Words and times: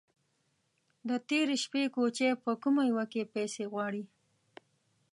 _د 1.09 1.11
تېرې 1.27 1.55
شپې 1.63 1.83
کوچی 1.95 2.27
به 2.31 2.37
په 2.43 2.51
کومه 2.63 2.83
يوه 2.91 3.05
کې 3.11 3.21
پسې 3.33 3.63
غواړې؟ 3.71 4.03